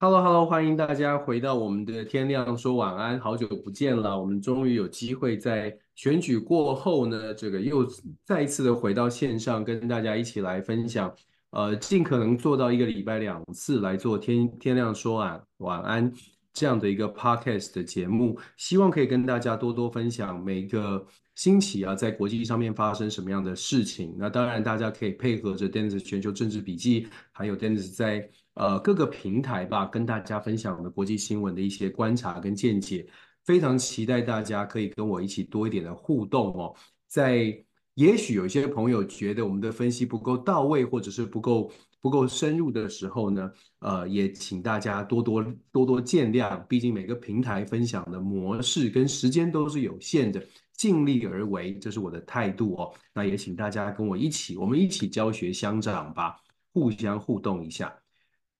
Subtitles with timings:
[0.00, 4.16] Hello，Hello，欢迎大家回到我们的天亮说晚安，好久不见了。
[4.16, 7.84] 我们终于有机会在选举过后呢，这个又
[8.24, 11.12] 再一次的回到线上，跟大家一起来分享。
[11.50, 16.12] 呃，尽可能做到一个礼拜两次来做天天亮说晚晚安
[16.52, 21.04] 这样的一个 podcast 的节目，希望可以跟大家多多分享每个
[21.34, 24.14] 星期啊，在国际上面发生什么样的事情。
[24.16, 28.30] 那当然，大家可以配合着 Dennis 全球政治笔记，还有 Dennis 在。
[28.58, 33.06] 呃，各个平台吧，跟大家分享的国际新闻的一些观察跟见解，
[33.44, 36.74] 非常期待大家可以跟我一起多一点的互动哦。
[37.06, 37.56] 在
[37.94, 46.60] 也许有些朋友觉得我们的分析不够到位，或者是不够不够深入的时候呢，呃，也请大家多多多多见谅。
[46.66, 52.92] 毕竟每个平台分享的模式跟时间都是有限的，尽力而为，这是我的态度哦。
[53.14, 56.36] 那也请大家跟我一起，我们一起教学相长吧，
[56.72, 57.92] 互相互动一下。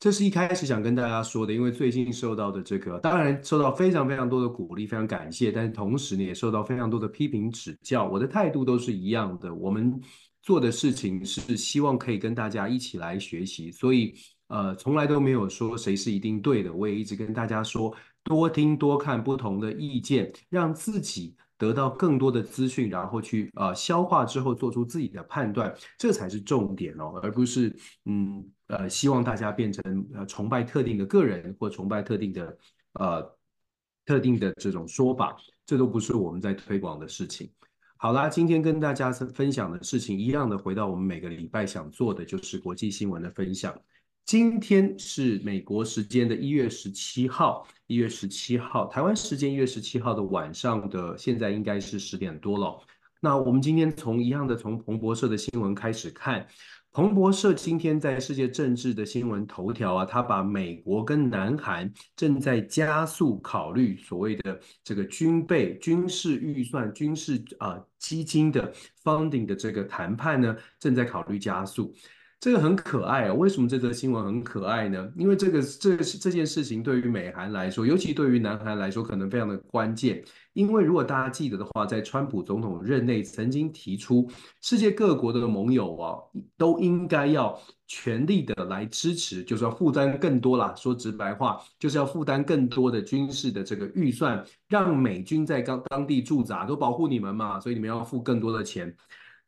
[0.00, 8.06] 这是一开始想跟大家说的，因为最近受到的这个，当然受到非常非常多的鼓励，非常感谢，但是同时呢，也受到非常多的批评指教。
[8.06, 10.00] 我的态度都是一样的，我们
[10.40, 14.14] 做的事情是希望可以跟大家一起来学习，所以
[14.46, 16.72] 呃，从来都没有说谁是一定对的。
[16.72, 28.42] 我也一直跟大家说，多听多看不同的意见，让自己得到更多的资讯，然后去呃消化之后做出自己的判断，这才是重点哦，而不是嗯。
[28.68, 32.58] 呃，希望大家变成呃崇拜特定的个人或崇拜特定的
[33.00, 33.36] 呃
[34.04, 37.50] 特定的这种说法，这都不是我们在推广的事情。
[37.96, 43.74] 好啦，今天跟大家分享的事情一样的，回到我们每个礼拜想做的就是国际新闻的分享。
[44.28, 52.78] 今天是美国时间的一月十七号，一月十七号，台湾时间一月十七号的晚上的现在应该是十点多了。
[53.22, 56.46] 那我们今天从一样的从彭博社的新闻开始看。
[56.92, 68.70] 彭博社今天在世界政治的新闻头条啊，他把美国跟南韩正在加速考虑所谓的这个军备、军事预算、军事啊基金的
[69.02, 71.94] funding 的这个谈判呢，正在考虑加速。
[72.40, 73.34] 这个很可爱啊！
[73.34, 75.10] 为什么这则新闻很可爱呢？
[75.16, 80.22] 因为这个这个这件事情对于美韩来说，尤其对于南韩来说，可能非常的关键。
[80.52, 84.30] 因为如果大家记得的话，在川普总统任内曾经提出，
[84.62, 86.14] 世界各国的盟友啊，
[86.56, 90.72] 都应该要全力的来支持，就是要负担更多啦。
[90.76, 98.94] 说直白话，就是要负担更多的军事的这个预算，让美军在当当地驻扎，都保护你们嘛，所以你们要付更多的钱。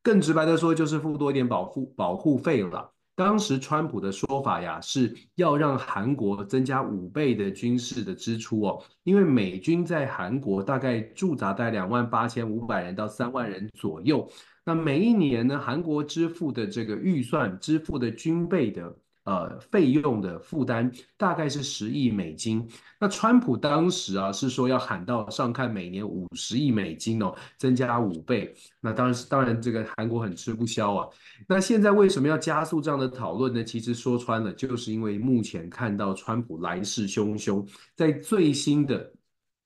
[0.03, 2.91] 更直白的说，就是付多一点保护保护费了。
[3.15, 14.27] 当时川普的说法呀，是要让韩国增加五倍的军事的支出哦，因为美军在韩国大概驻扎在两万八千五百人到三万人左右。
[14.65, 18.97] 那每一年呢，韩国支付的这个预算，支付的军备的。
[19.25, 22.67] 呃，费用的负担大概是十亿美金。
[22.99, 28.55] 那川普当时啊是说要喊到上看每年五十亿美金哦，增加五倍。
[28.81, 31.09] 那当然当然，这个韩国很吃不消啊。
[31.47, 33.63] 那现在为什么要加速这样的讨论呢？
[33.63, 39.13] 其实说穿了，就是因为目前看到川普来势汹汹，在最新的。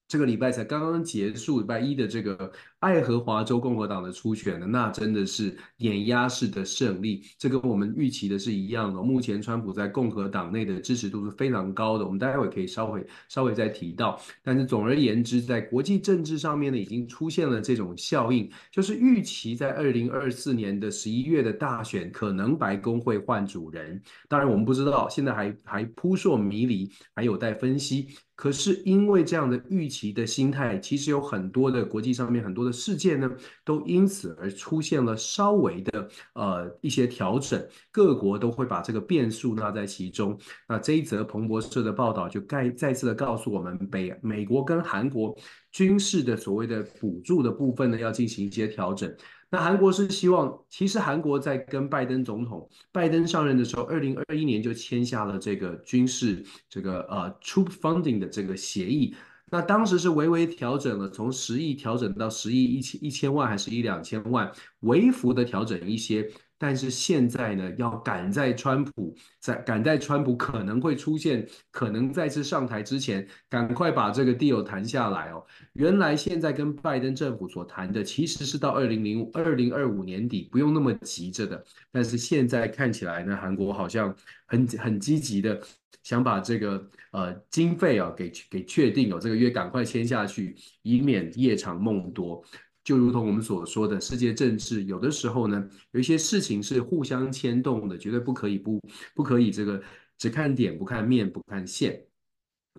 [0.06, 2.52] 这个礼拜才刚刚结束，礼拜一的这个
[2.84, 9.00] 爱荷华州共和党的初选呢，那真的是碾压式的胜利，这跟我们预期的是一样的。
[9.00, 14.20] 目前川普在共和党内的支持度是非常高的，我们待会可以稍微稍微再提到。
[14.42, 23.98] 但是总而言之，在国际政治上面呢，已经出现了这种效应，就是预期在二零二四年的十一月的大选，可能白宫会换主人。
[24.28, 28.08] 当然我们不知道，现在还还扑朔迷离，还有待分析。
[28.36, 33.30] 可是因为这样的预期的心态，其实有很多的国际上面很多的事件呢，
[33.64, 40.38] 都因此而出现了稍微的呃一些调整，各国都会把这个变数纳在其中。
[40.68, 45.34] 那这一则彭博社的报道就再再次的告诉我们，北美国跟韩国
[45.70, 49.10] 军事的所谓的补助的部分呢，要进行一些调整。
[49.50, 59.14] 那韩国是希望，其实韩国在跟拜登总统，拜登上任的时候，二零二一年就签下了这个军事这个呃 troop funding 的这个协议。
[59.50, 64.50] 那当时是微微调整了，从十亿调整到十亿一千一千万，还是一两千万，
[64.80, 66.28] 微幅的调整一些。
[66.66, 75.44] 但是现在呢，要赶在川普在赶在川普可能会出现、可能再次上台之前，赶快把这个 deal 谈下来哦。
[75.74, 81.62] 原来现在跟拜登政府所谈的其实是到二零零二零二五年底，不用那么急着的。
[81.92, 84.16] 但是现在看起来呢，韩国好像
[84.46, 85.60] 很很积极的
[86.02, 92.42] 想把这个呃经费啊给给确定哦，这个约赶快签下去，以免夜长梦多。
[92.84, 98.78] 就如同我们所说的，世界政治有的时候呢，有一些事情是互相牵动的，绝对不可以不
[99.14, 99.82] 不可以这个
[100.18, 102.00] 只看点不看面不看线。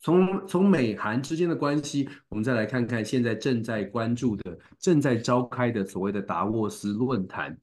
[0.02, 7.58] 从从美韩之间的关系，我们再来看看现在正在关注的、正在召开的所谓的达沃斯论坛。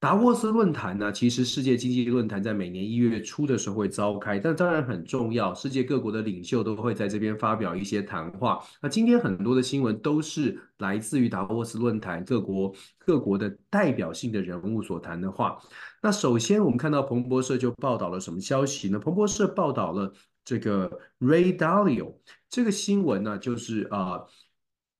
[0.00, 8.62] 达沃斯论坛呢，其实世界经济论坛在每年一月初的时候会召开，但当然很重要，世界各国的领袖都会在这边发表一些谈话。
[8.80, 15.58] 那今天很多的新闻都是来自于达沃斯论坛各国各国的代表性的人物所谈的话。
[16.00, 19.00] 那首先我们看到彭博社就报道了什么消息呢？
[19.00, 20.12] 彭博社报道了
[20.44, 22.14] 这个 Ray Dalio
[22.48, 24.12] 这个新闻呢，就是啊。
[24.12, 24.28] 呃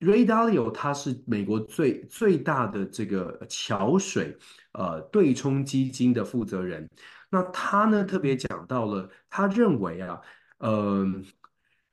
[0.01, 4.39] Ray Dalio 他是美国最最大的这个桥水
[4.79, 6.89] 呃对冲基金的负责人。
[7.29, 10.21] 那他呢特别讲到了，他认为啊，
[10.59, 11.05] 呃，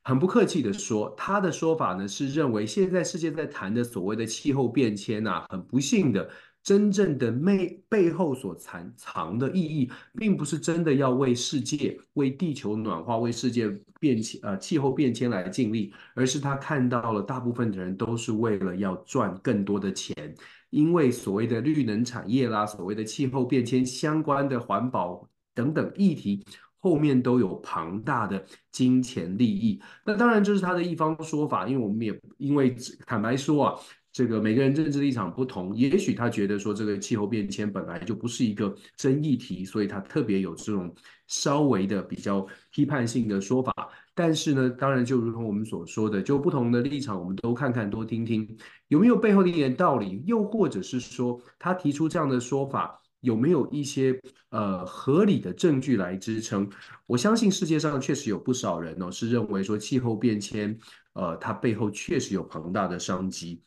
[0.04, 6.30] 很不客气的说，他的说法呢是认为现在世界在谈的所谓的气候变迁啊，很不幸的。
[6.66, 20.34] 真正的背背后所藏藏的意义，并不是真的要为世界、为地球暖化、为世界变迁呃气候变迁来尽力，而是他看到了大部分的人都是为了要赚更多的钱，
[20.76, 26.46] 因为所谓的绿能产业啦，所谓的气候变迁相关的环保等等议题，
[26.80, 29.82] 后面都有庞大的金钱利益。
[30.06, 32.76] 那当然这是他的一方说法，因为我们也因为
[33.08, 33.80] 坦白说啊。
[34.16, 40.96] 这个每个人政治立场不同，也许他觉得说这个气候变迁本来就不是一个争议题，所以他特别有这种
[41.28, 43.74] 稍微的比较批判性的说法。
[44.14, 48.48] 但是呢，当然就如同我们所说的，就不同的立场，我们都看看多听听，
[48.88, 54.18] 有没有背后的一点道理，又或者是说他提出这样的说法有没有一些
[54.52, 56.70] 呃合理的证据来支撑？
[57.06, 60.80] 我相信世界上确实有不少人哦是认为说气候变迁
[61.12, 63.62] 呃它背后确实有庞大的商机。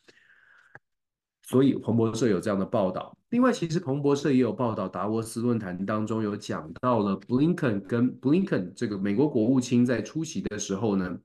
[1.49, 3.17] 所以彭博社有这样的报道。
[3.31, 11.17] 另外，其实彭博社也有报道，达沃斯论坛当中有讲到了布林肯跟布林肯这个美国国务卿在出席的时候呢，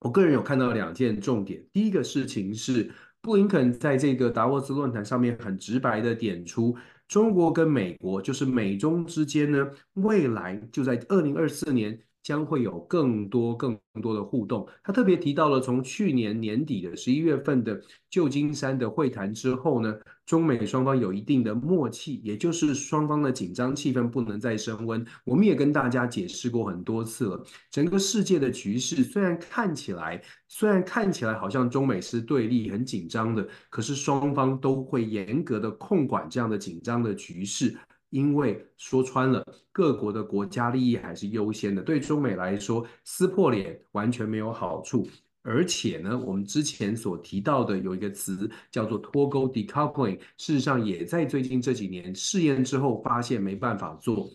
[0.00, 1.64] 我个人有看到两件重点。
[1.72, 2.90] 第一个事情是，
[3.20, 11.96] 布林肯在这个达沃斯论坛上面很直白的点出，中国跟美国就是美中之间呢，未来就在二零二四年。
[12.24, 14.66] 将会有更多更多的互动。
[14.82, 17.80] 他特别提到了从去年年底的十一月份的
[18.10, 19.94] 旧金山的会谈之后呢，
[20.24, 25.04] 中美双方有一定的默契，也就是双方的紧张气氛不能再升温。
[25.24, 37.76] 我们也跟大家解释过很多次了，整个世界的局势虽然看起来虽然看起来好像中美是对立很紧张的，可是双方都会严格的控管这样的紧张的局势。
[38.14, 41.82] 因为说穿了，各国的国家利益还是优先的。
[41.82, 45.04] 对中美来说，撕破脸完全没有好处。
[45.42, 54.30] 而且呢，我们之前所提到的有一个词叫做脱钩 （decoupling），事实上也在最近这几年试验之后发现没办法做，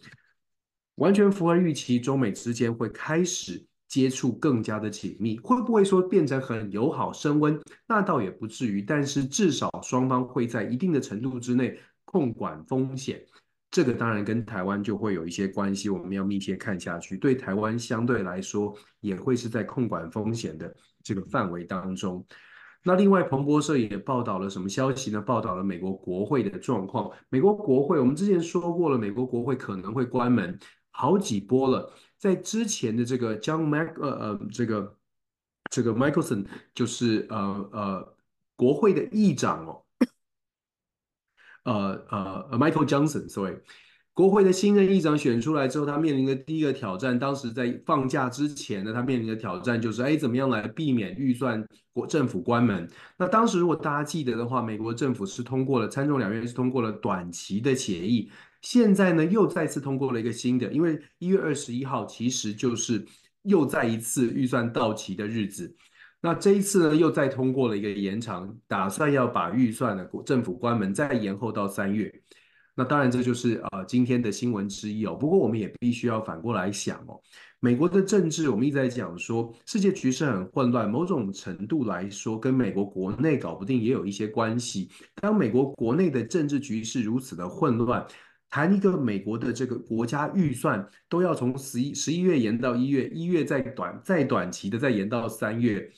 [0.96, 1.98] 完全符合预期。
[2.02, 7.57] 中美之间会开始接触更加的紧密，会不会说变成很友好升温？
[7.88, 13.24] 那倒也不至于，但是至少双方会在一定的程度之内控管风险。
[13.71, 17.18] 这个当然跟台湾就会有一些关系，我们要密切看下去。
[17.18, 22.26] 对台湾相对来说，也会是在控管风险的这个范围当中。
[22.81, 25.21] 那另外，彭博社也报道了什么消息呢？
[25.21, 27.11] 报道了美国国会的状况。
[27.30, 30.57] 美国国会，我们之前说过了，美国国会可能会关门
[30.90, 31.94] 好几波了。
[32.18, 34.97] 在之前的这个 John Mac 呃呃这个
[35.69, 38.16] 这个 Michelson 就是呃呃
[38.56, 39.83] 国会的议长哦。
[41.63, 43.57] 呃呃，Michael Johnson，sorry，
[44.13, 52.89] 国会的新任议长选出来之后，他面临的第一个挑战，当时在放假之前呢，他面临的挑战就是，哎，怎么样来避免预算国政府关门？
[53.18, 58.30] 那当时如果大家记得的话，美国政府是通过了参众两院是通过了短期的协议，
[58.61, 63.06] 现在呢又再次通过了一个新的，因为一月二十一号其实就是
[63.44, 65.73] 又再一次预算到期的日子。
[66.21, 72.14] 那这一次呢，又再通过了一个延长，打算要把预算的政府关门再延后到三月。
[72.76, 75.14] 那当然这就是呃今天的新闻之一哦。
[75.14, 77.19] 不过我们也必须要反过来想哦，
[77.59, 84.90] 美国的政治我们一直在讲说世界局势很混乱，某种程度来说跟美国国内搞不定也有一些关系。
[85.16, 88.06] 当美国国内的政治局势如此的混乱，
[88.49, 95.92] 谈一个美国的这个国家预算都要从十一十一月延到一月，一月再短再短期的再延到三月，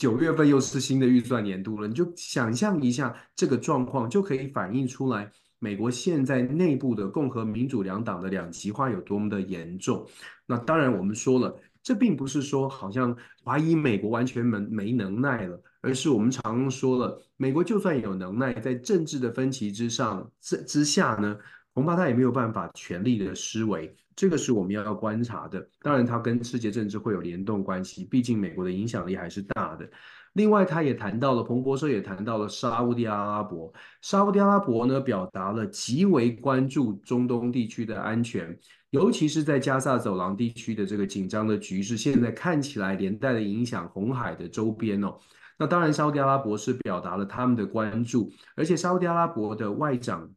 [0.00, 1.86] 九月份又是新的预算年度了。
[1.86, 10.06] 你就想象一下这个状况，就可以反映出来美国现在内部的共和民主两党的两极化有多么的严重。
[10.46, 11.54] 那当然，我们说了。
[11.82, 21.38] 这并不是说好像怀疑美国完全没没能耐了，而是我们常说了，美国就算有能耐，在政治的分歧之上之之下呢，
[21.74, 23.94] 恐怕他也没有办法全力的施为。
[24.16, 25.66] 这个是我们要要观察的。
[25.80, 29.88] 当然，它跟世界政治会有联动关系，毕竟美国的影响力还是大的。
[30.34, 33.72] 另外，他也谈到了，彭博社也谈到了沙乌地阿拉伯。
[34.02, 38.56] 沙乌地阿拉伯呢，表达了极为关注中东地区的安全。
[38.90, 45.16] 尤其是在加萨走廊地区的这个紧张的局势，现在看起来连带的影响红海的周边哦。
[45.56, 50.28] 那当然，沙乌地阿拉伯是表达了他们的关注，而且沙乌地阿拉伯的外长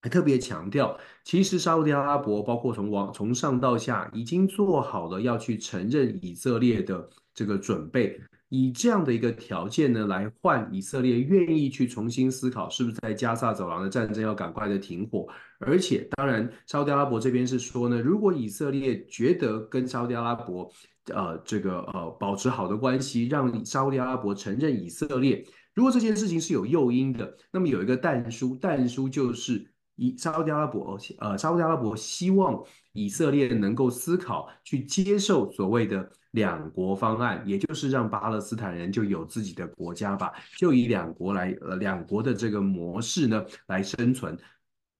[0.00, 8.20] 还特别强调，其实沙乌地阿拉伯包括从往从上到下已经做好了要去承认以色列的这个准备。
[8.50, 15.26] 以这样的一个条件呢，来换以色列愿意去重新思考，是不是在加萨走廊的战争要赶快的停火。
[15.58, 20.70] 而且，当然，沙乌地阿拉伯这边是说呢，如果以色列觉得跟沙乌地阿拉伯，
[21.12, 29.68] 呃，这个呃保持好的关系，让沙乌地阿拉伯承认以色列，如果这件事情是有诱因的，那么有一个但书，但书就是。
[29.98, 32.62] 以沙乌地阿拉伯，呃，沙乌地阿拉伯希望
[32.92, 44.38] 以色列能够思考去接受所谓的两国方案，也就是让巴勒斯坦人就有自己的国家吧，就以两国来，呃，两国的这个模式呢来生存，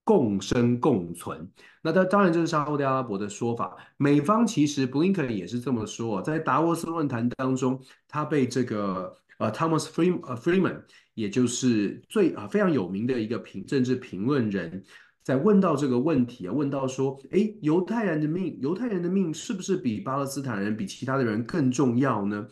[0.03, 1.49] 共生共存。
[1.81, 10.83] 那他当然这是沙乌地阿拉伯的说法，美方其实布林肯也是这么说，在达沃斯论坛当中，他被这个呃 Thomas Friedman 呃 Friedman
[11.15, 14.83] 也就是最啊非常有名的一个评政治评论人，
[15.23, 22.47] 在问到这个问题啊，问到说，哎，犹太人的命，犹太人的命是不是比巴勒斯坦人比其他的人更重要呢？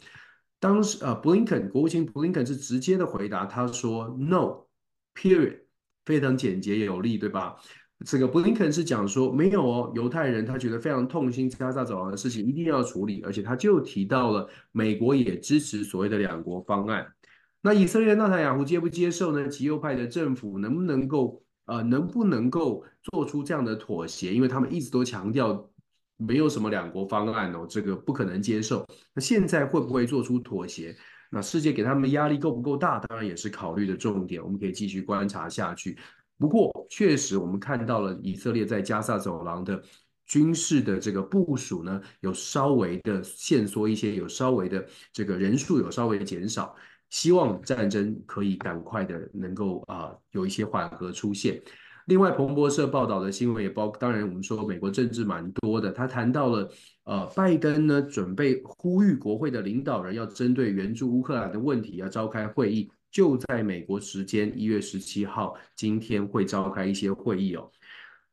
[0.60, 5.60] 当时呃，布林肯国务卿布林肯是直接的回答，他说，No，period，
[6.04, 7.56] 非常简洁有力，对吧？
[8.06, 17.06] 这个布林肯是讲说没有哦，犹太人他觉得非常痛心加沙走廊的事情一定要处理，而且他就提到了美国也支持所谓的两国方案。
[17.60, 19.48] 那以色列纳坦雅胡接不接受呢？
[19.48, 24.32] 极右派的政府能不能够呃能不能够做出这样的妥协？
[24.32, 25.68] 因为他们一直都强调
[26.18, 28.86] 没有什么两国方案哦，这个不可能接受。
[29.14, 30.96] 那现在会不会做出妥协？
[31.30, 33.00] 那世界给他们的压力够不够大？
[33.00, 35.98] 当然也是考虑的重点，我们可以继续观察下去。
[36.38, 39.82] 不过确实我们看到了以色列在加萨走廊的
[40.26, 46.76] 军事的这个部署呢，有稍微的限缩一些，有稍微的这个人数有稍微减少。
[47.10, 51.62] 希望战争可以赶快的能够啊、有一些缓和出现。
[52.08, 55.90] 另外，彭博社报道的新闻也包，当然我们说美国政治蛮多的。
[55.92, 56.70] 他谈到了
[57.06, 67.72] 呃，拜登呢准备呼吁国会的领导人要针对援助乌克兰的问题要召开会议，就在美国时间一月十七号，今天会召开一些会议哦。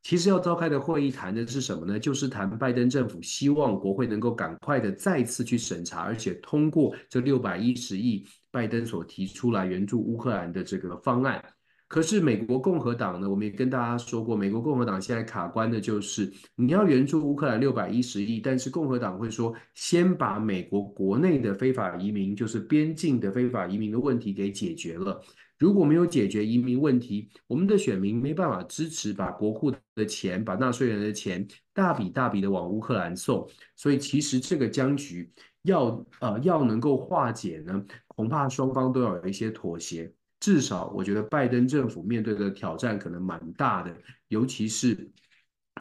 [0.03, 1.99] 其实要召开的会议谈的是什么呢？
[1.99, 11.43] 就是谈拜登政府希望国会能够赶快的再次去审查，而且通过这六百一十亿拜登所提出来援助乌克兰的这个方案。
[11.87, 25.21] 可是美国共和党呢，我们也跟大家说过，美国共和党现在卡关的就是你要援助乌克兰六百一十亿，但是共和党会说先把美国国内的非法移民，就是边境的非法移民的问题给解决了。
[25.57, 40.11] 如果没有解决移民问题，我们的选民没办法支持把国库的钱、把纳税人的钱大笔大笔的往乌克兰送，所以其实这个僵局要呃要能够化解呢，恐怕双方都要有一些妥协。
[40.39, 43.95] 至少我觉得拜登政府面对的挑战可能蛮大的，
[44.27, 45.09] 尤其是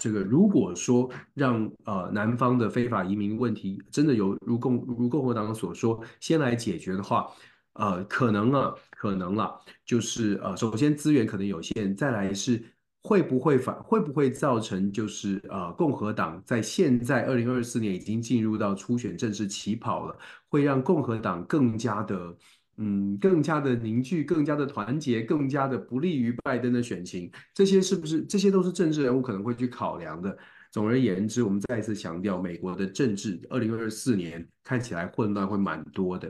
[0.01, 7.29] 这个如果说让呃南方的非法移民问题真的有如共如共和党所说先来解决的话。
[7.77, 12.65] 呃，可能啊，可能了，就是呃，首先资源可能有限，再来是
[13.03, 20.17] 会不会反会不会造成就是呃，共和党在现在二零二四年已经进入到初选正式起跑了，
[20.49, 22.33] 会让共和党更加的
[22.77, 30.37] 嗯，更加的凝聚，更加的团结，更加的不利于拜登的选情，这些是不是这些都是政治人物可能会去考量的？
[30.71, 36.29] 总而言之，我们再一次强调，美国的政治二零二四年看起来混乱会蛮多的。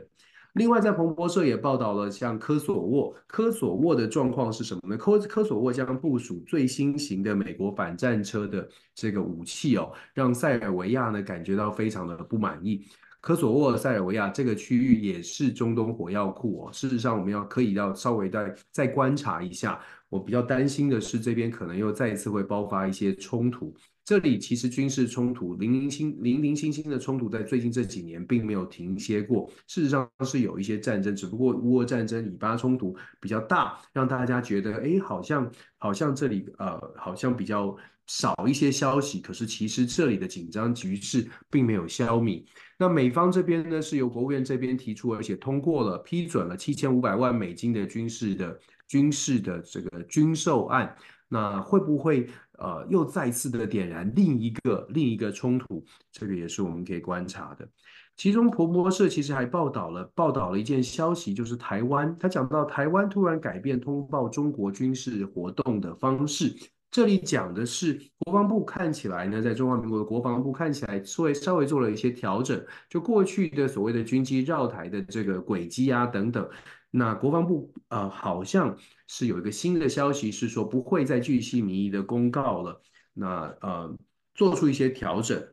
[0.53, 4.95] 另外，在彭博社也报道了，像科索沃，科索沃的状况是什么呢？
[4.95, 12.85] 科科索沃将部署最新型的美国反战车的这个武器哦，让塞尔维亚呢感觉到非常的不满意。
[13.25, 16.69] 科索沃、塞尔维亚这个区域也是中东火药库哦。
[16.71, 19.79] 事实上，我们要可以要稍微再再观察一下。
[20.09, 23.73] 我比较担心的是，这边可能又再一次会爆发一些冲突。
[24.03, 29.49] 这里其实军事冲突零零星零零星星的冲突，在最近这几年并没有停歇过。
[29.65, 37.75] 事实上是有一些战争，只不过乌俄战争以巴冲突比较大，让大家觉得，哎，好像好像这里呃，好像比较
[38.07, 39.19] 少一些消息。
[39.19, 42.43] 可是其实这里的紧张局势并没有消弭。
[42.77, 50.95] 那美方这边呢，是由国务院这边提出，而且通过了批准了七千五百万美金的军事的军事的这个军售案。
[51.27, 55.83] 那会不会呃又再次的点燃另一个另一个冲突？
[56.11, 57.67] 这个也是我们可以观察的。
[58.15, 66.55] 其中彭博社其实还报道了报道了一件消息，就是台湾，他讲到台湾突然改变通报中国军事活动的方式。
[66.95, 76.49] 这里讲的是国防部看起来呢，在中华民国的国防部看起来稍微稍微做了一些调整，就过去的所谓的军机绕台的这个轨迹啊等等。
[76.91, 78.73] 那国防部呃好像
[79.09, 82.81] 是有一个新的消息，是说不会再巨细靡遗的公告了。
[83.11, 83.93] 那呃
[84.33, 85.45] 做出一些调整，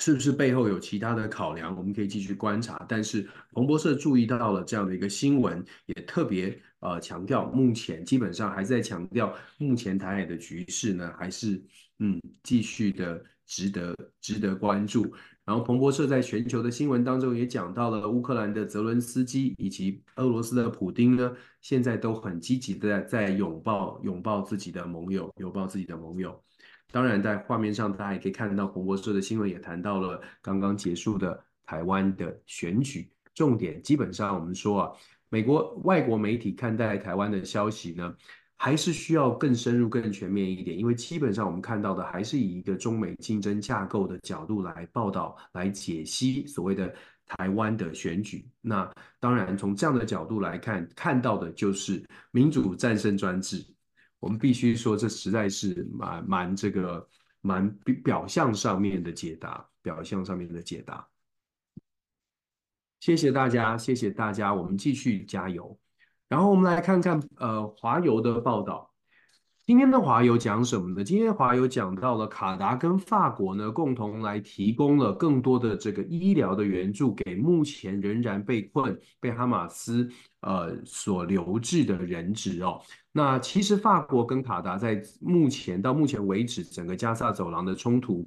[0.00, 1.74] 是不是背后有其他的考量？
[1.74, 2.84] 我们可以继续观察。
[2.86, 11.62] 但是彭博社注意到了这样的一个新闻，也特别呃强调，目前基本上还在强调，目前台海的局势呢，还是
[11.98, 15.14] 嗯继续的值得值得关注。
[15.44, 26.40] 然后，彭博社在全球的新闻当中也讲到了乌克兰的泽伦斯基以及俄罗斯的普丁呢，现在都很积极的在拥抱拥抱自己的盟友，拥抱自己的盟友。
[26.92, 33.10] 当然，在画面上大家也可以看到，彭博社的新闻也谈到了刚刚结束的台湾的选举。
[33.34, 34.92] 重点基本上我们说啊，
[35.32, 38.14] 美国外国媒体看待台湾的消息呢，
[38.58, 48.46] 还是需要更深入、更全面一点，因为基本上我们看到的还是以一个中美竞争架构的角度来报道、来解析所谓的台湾的选举。
[48.60, 48.86] 那
[49.18, 53.64] 当然，从这样的角度来看，看到的就是民主战胜专制。
[54.20, 57.08] 我们必须说，这实在是蛮蛮这个
[57.40, 57.74] 蛮
[58.04, 61.08] 表象上面的解答，表象上面的解答。
[63.02, 65.76] 谢谢大家，谢谢大家，我们继续加油。
[66.28, 68.92] 然后我们来看看，呃，华邮的报道。
[69.66, 71.02] 今天的华邮讲什么呢？
[71.02, 80.08] 今天华邮讲到了卡达跟法国呢，共同来提供了更多的这个医疗的援助给目前仍然被困、被哈马斯
[80.42, 82.80] 呃所留置的人质哦。
[83.10, 88.24] 那其实法国跟卡达在目前到目前为止，整个加萨走廊的冲突。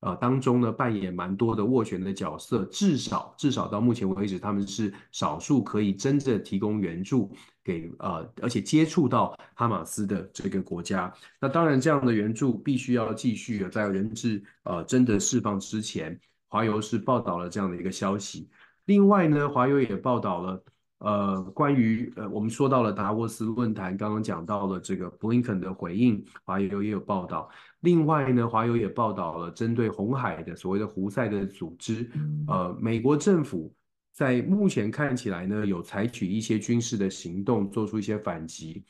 [0.00, 7.32] 呃，当中呢，扮演蛮多的斡旋的角色，至少至少到目前为止，他们是少数可以真正提供援助
[7.64, 11.12] 给呃，而且接触到哈马斯的这个国家。
[11.40, 16.18] 那当然，这样的援助必须要继续在人质呃真的释放之前。
[16.46, 18.48] 华邮是报道了这样的一个消息。
[18.86, 20.62] 另外呢，华邮也报道了。
[20.98, 27.48] 呃，关于呃，我们说到了达沃斯论坛，刚刚讲到了这个布林肯的回应，华友也有报道。
[27.80, 32.10] 另外呢，华友也报道了针对红海的所谓的胡塞的组织，
[32.48, 33.72] 呃，美国政府
[34.12, 38.84] 在目前看起来呢，有采取一些军事的行动，做出一些反击。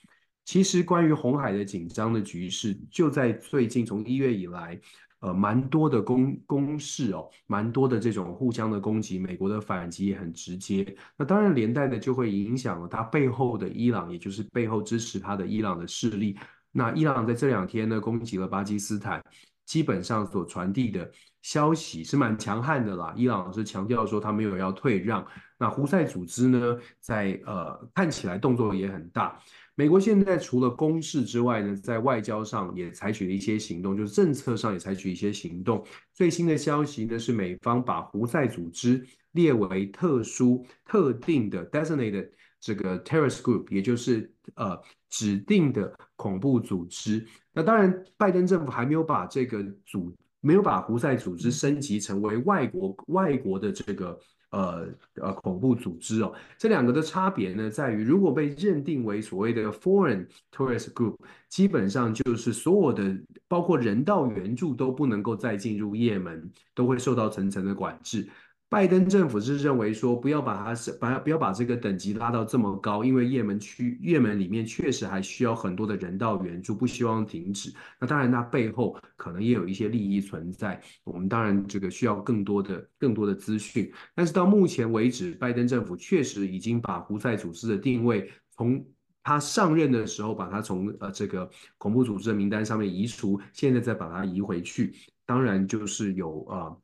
[0.47, 4.81] 其实关于红海的紧张的局势，就在最近从一月以来。
[5.21, 10.97] 呃，蛮多的攻攻势哦，蛮多的这种互相的攻击，美国的反击也很直接。
[11.17, 16.37] 那当然连带的就会影响了他背后的伊朗，也就是背后支持他的伊朗的势力。
[16.71, 19.21] 那伊朗在这两天呢，攻击了巴基斯坦，
[19.65, 21.11] 基本上所传递的
[21.43, 23.13] 消息是蛮强悍的啦。
[23.17, 25.27] 伊朗是强调说他没有要退让。
[25.59, 29.41] 那胡塞组织呢，在呃看起来动作也很大。
[29.79, 35.87] 美国现在除了攻势之外呢，在外交上也采取了一些行动，就是政策上也采取一些行动。
[36.13, 44.77] 最新的消息呢是，美方把胡塞组织列为特殊、特定的 designated 这个 terrorist group，也就是呃
[45.11, 47.25] 指定的恐怖组织。
[47.53, 54.19] 那当然，拜登政府还没有把这个组没有把胡塞组织升级成为外国外国的这个。
[54.51, 61.17] 呃呃，恐怖组织哦，这两个的差别呢，在于如果被认定为所谓的 foreign tourist group，
[61.49, 63.15] 基本上就是所有的
[63.47, 68.29] 包括人道援助都不能够再进入也门，都会受到层层的管制。
[68.71, 77.73] 拜登政府是认为说，不要把它是把不要把这个等级拉到这么高，因为也门区也门里面确实还需要很多的人道援助，不希望停止。
[77.99, 80.79] 那当然，它背后可能也有一些利益存在。
[81.03, 83.91] 我们当然这个需要更多的更多的资讯。
[84.15, 88.85] 但是到目前为止，拜登政府确实已经把胡塞组织的定位，从
[89.23, 96.59] 他上任的时候把它从呃这个恐怖组织的名单上面移除，现在再把它移回去，当然就是有啊。
[96.67, 96.81] 呃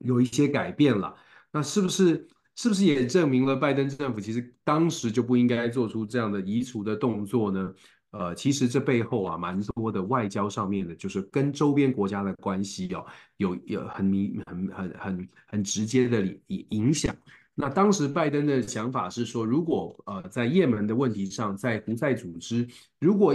[0.00, 1.14] 有一些改变了，
[1.52, 7.72] 那是不是是不是也证明了拜登政府其实当时就不应该做出这样的移除的动作呢？
[8.12, 17.14] 呃，其实这背后啊，蛮多的外交上面的，就是跟周边国家的关系哦，有有很明很很很很直接的影影响。
[17.54, 22.66] 那当时拜登的想法是说，如果呃在也门的问题上，在胡塞组织
[22.98, 23.32] 如果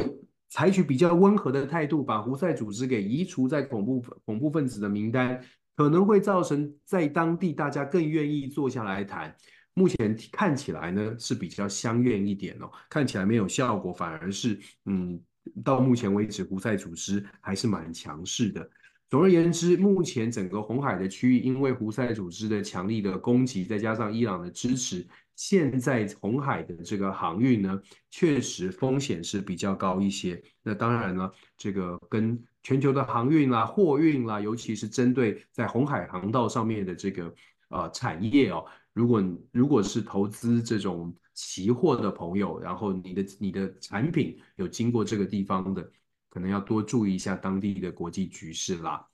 [0.50, 5.42] 采取比较温和的态度，把胡塞组织给移除在恐怖恐怖分子的名单，
[5.76, 9.36] 可能会造成在当地大家更愿意坐下来谈。
[9.74, 15.20] 目前看起来呢是比较相愿一点哦，看起来没有效果，反而是嗯，
[15.64, 18.70] 到目前为止胡塞组织还是蛮强势的。
[19.10, 30.42] 总而言之，目前整个红海的区域因为胡塞组织的强力的攻击，再加上伊朗的支持，现在红海的这个航运呢，确实风险是比较高一些。
[30.64, 37.32] 那当然了，这个跟全球的航运啦、货运啦，尤其是针对在红海航道上面的这个
[37.70, 38.66] 呃产业哦。
[38.92, 45.92] 如果如果是投资这种期货的朋友，然后你的你的产品有经过这个地方的，
[46.28, 49.06] 可能要多注意一下当地的国际局势啦。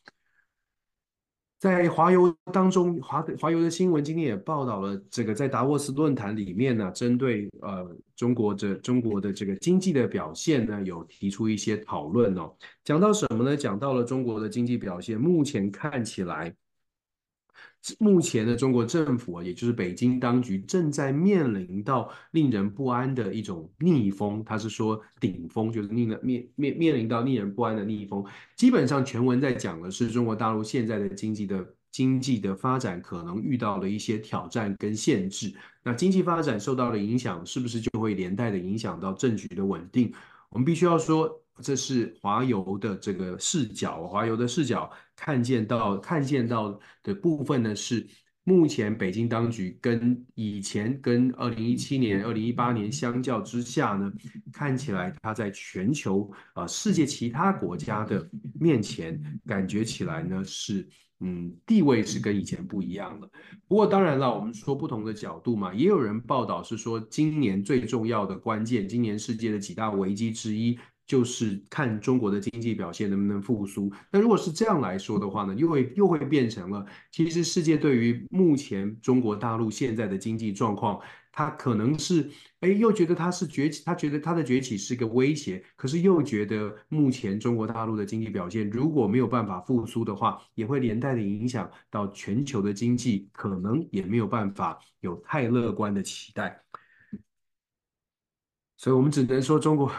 [1.61, 12.51] 在华油当中，华华油的新闻今天也报道了，这个在达沃斯论坛里面呢，针对呃中国这中国的这个经济的表现呢，有提出一些讨论哦。
[12.83, 13.55] 讲到什么呢？
[13.55, 16.51] 讲到了中国的经济表现，目前看起来。
[17.97, 24.43] 目前的中国政府，也就是北京当局正在面临到令人不安的一种逆风。
[24.45, 28.23] 他是说顶风，就是令人面面面临到令人不安的逆风。
[28.55, 35.51] 基本上全文在讲的是中国大陆现在的经济的经济的发展可能遇到了一些挑战跟限制。
[35.83, 40.13] 那经济发展受到了影响，是不是就会连带的影响到政局的稳定？
[40.49, 41.40] 我们必须要说。
[41.61, 48.07] 这是华油的这个视角，华油的视角看见到看见到的部分呢，是
[48.43, 54.11] 目前北京当局跟以前跟二零一七年、二零一八年相较之下呢，
[54.51, 58.27] 看起来它在全球啊、呃、世界其他国家的
[58.59, 63.29] 面前，感觉起来呢是嗯地位是跟以前不一样的。
[63.67, 70.79] 不过当然了，我们说不同的角度嘛，也有人报道是说，今年最重要的关键，今年世界的几大危机之一。
[71.11, 73.91] 就是看中国的经济表现能不能复苏。
[74.09, 80.97] 那如果是这样来说的话呢，又会又会变成了，其实世界对于目前中国大陆现在的经济状况，
[81.29, 82.29] 他可能是
[82.61, 96.63] 哎，又觉得他是崛起，他觉得他的崛起是个威胁，可是又觉得目前中国大陆的经济表现如果没有办法复苏的话，也会连带的影响到全球的经济，可能也没有办法有太乐观的期待。
[98.77, 99.91] 所以我们只能说中国。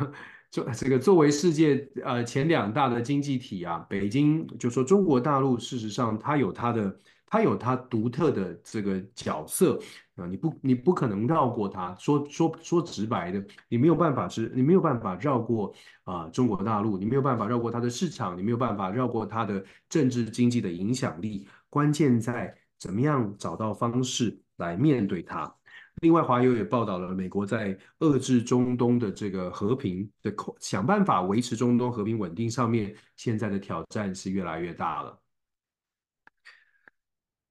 [0.52, 9.80] 就这个作为世界呃前两大的经济体啊，北京就说中国大陆事实上它有它的它有它独特的这个角色
[10.16, 11.94] 啊，你不你不可能绕过它。
[11.94, 15.72] 说说说直白的，你没有办法是，你没有办法绕过
[16.04, 21.48] 啊中国大陆，你没有办法绕过它的市场，你没有办法绕过它的政治经济的影响力。
[21.70, 25.50] 关键在怎么样找到方式来面对它。
[26.00, 35.21] 另外，华友也报道了美国在遏制中东的这个和平的，想办法维持中东和平稳定上面，现在的挑战是越来越大了。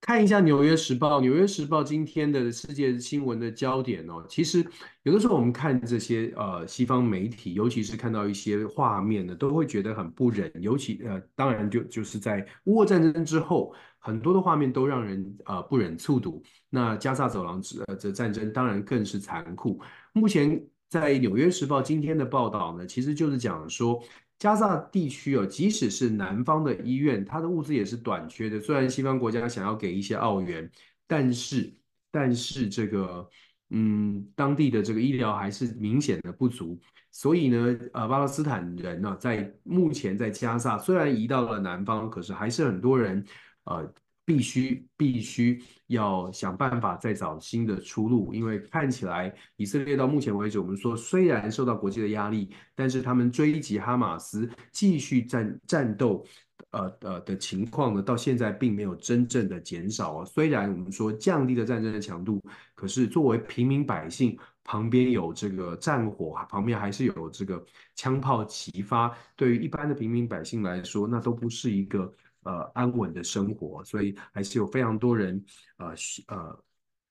[0.01, 4.65] 看一下《纽约时报》，《纽约时报》今天的世界新闻的焦点哦，其实
[5.03, 10.51] 有的时候我们看这些呃西方媒体，尤其是看到一些画面呢，都会觉得很不忍。
[10.59, 16.41] 尤其呃，当然就就是在乌俄战争之后，很多的画面都让人呃不忍卒睹。
[16.67, 19.79] 那加萨走廊这呃这战争当然更是残酷。
[20.13, 20.59] 目前
[20.89, 24.03] 在《纽约时报》今天的报道呢，其实就是讲说。
[24.41, 28.59] 加萨地区哦，即使是南方的医院，它的物资也是短缺的。
[28.59, 30.67] 虽然西方国家想要给一些澳元，
[31.05, 31.71] 但是
[32.09, 33.29] 但是这个
[33.69, 36.79] 嗯，当地的这个医疗还是明显的不足。
[37.11, 43.23] 所以呢，呃，巴勒斯坦人呢，在目前在加萨虽然移到了南方，可是还是很多人
[43.65, 43.93] 呃。
[44.31, 56.25] 必须必须要想办法再找新的出路，因为看起来以色列到目前为止，我们说虽然受到国际的压力，但是他们追击哈马斯继续战战斗，
[56.69, 60.23] 呃呃的情况呢，到现在并没有真正的减少啊。
[60.23, 62.41] 虽然我们说降低了战争的强度，
[62.73, 67.61] 可是作为平民百姓，旁边有这个战火，旁边还是有这个
[67.97, 72.13] 枪炮齐发，对于一般的平民百姓来说，那都不是一个。
[72.43, 75.43] 呃，安稳的生活，所以还是有非常多人，
[75.77, 76.63] 呃，需呃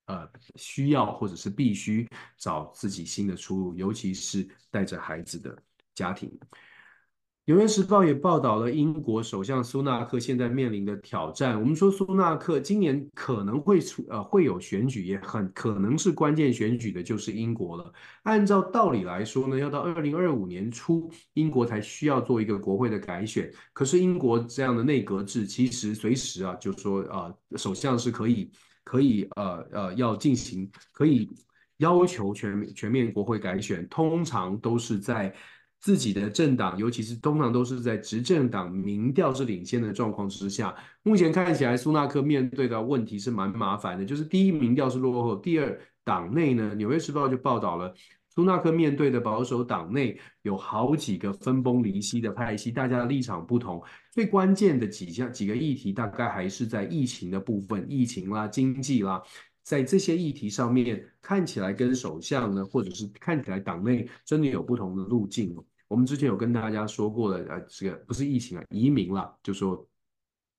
[0.05, 5.57] 呃需要或者是必须找自己新的出路，尤其是带着孩子的
[5.93, 6.29] 家庭。
[7.45, 11.59] 纽约时报也报道了英国首相苏纳克现在面临的挑战。
[11.59, 17.91] 我们说苏纳克今年可能会出呃会有选举，也很可能是关键选举的就是英国了。
[18.23, 23.51] 按照道理来说呢，要到二零二五年初，英国才需要做一个国会的改选。
[23.73, 28.51] 可是英国这样的内阁制，其实随时啊，就是说啊，首相是可以
[28.83, 31.27] 可以呃呃要进行，可以
[31.77, 35.33] 要求全全面国会改选，通常都是在。
[35.81, 47.91] 自己的政党，尤其是通常都是在执政党民调是领先的状况之下，目前看起来苏纳克面对的问题是蛮麻烦的，就是第一民调是落后，第二党内呢，《纽约时报》就报道了
[48.29, 59.21] 苏纳克面对的保守党内有好几个分崩离析的派系，大家的立场不同，最关键的几项几个议题大概还是在疫情的部分，疫情啦、经济啦，
[59.63, 65.55] 在这些议题上面看起来跟首相呢，或者是看起来党内真的有不同的路径。
[65.91, 69.85] 我们之前有跟大家说过的，呃，这个不是疫情啊，移民啦，就说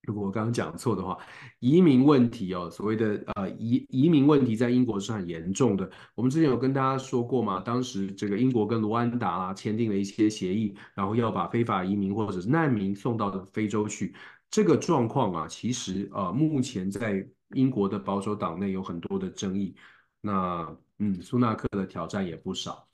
[0.02, 1.16] 如果我刚刚讲错的话，
[1.58, 5.90] 移民问题哦，所谓的呃移移民问题在英国是很严重的。
[6.14, 14.14] 我们之前有跟大家说过嘛，当时这个英国跟卢安达啊签订了一些协议，然后要把非法移民或者是难民送到非洲去。
[14.50, 19.74] 这个状况啊，其实呃目前在英国的保守党内有很多的争议。
[20.20, 22.86] 那嗯，苏纳克的挑战也不少。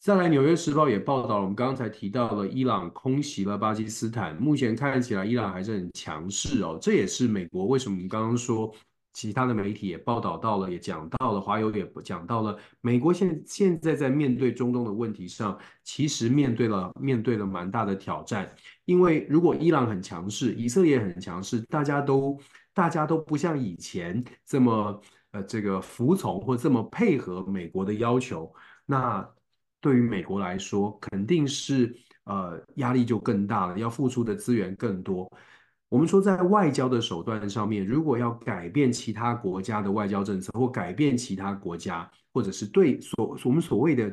[0.00, 6.78] 再来，《纽约时报》也报道了，我们刚才提到了伊朗空袭了巴基斯坦，目前看起来伊朗还是很强势哦。
[6.80, 8.74] 这也是美国为什么我们刚刚说，
[9.12, 18.50] 其他的媒体也报道到了，也讲到了，华友也讲到了，美国现现在在面对中东的问题上，其实面对了面对了蛮大的挑战。
[18.86, 22.40] 因为如果伊朗很强势，以色列很强势，大家都
[22.72, 24.98] 大家都不像以前这么
[25.32, 28.50] 呃这个服从或这么配合美国的要求，
[28.86, 29.28] 那。
[29.80, 35.30] 对于美国来说，肯定是呃压力就更大了，要付出的资源更多。
[35.88, 44.08] 我们说，在外交的手段上面，如果要改变其他国家的外交政策，或改变其他国家，或者是对所我们所谓的